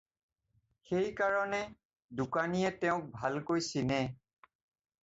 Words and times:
সেই 0.91 1.09
কাৰণে, 1.19 1.59
দোকানীয়ে 2.23 2.73
তেওঁক 2.81 3.05
ভালকৈ 3.21 3.65
চিনে। 3.71 4.03